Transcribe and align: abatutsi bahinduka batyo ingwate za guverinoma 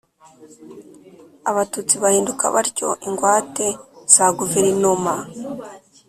abatutsi 1.49 1.95
bahinduka 2.03 2.45
batyo 2.55 2.89
ingwate 3.07 3.67
za 4.13 4.25
guverinoma 4.37 5.13